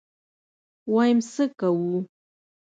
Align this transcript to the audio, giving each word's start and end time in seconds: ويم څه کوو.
ويم 0.93 1.17
څه 1.31 1.43
کوو. 1.59 1.93